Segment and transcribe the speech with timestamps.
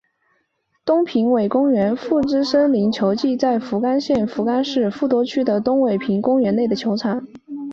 [0.83, 7.27] 东平尾公园博多之森球技场在福冈县福冈市博多区的东平尾公园内的球场。